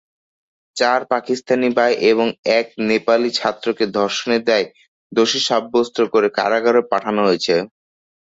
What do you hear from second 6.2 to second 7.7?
কারাগারে পাঠানো হয়েছে।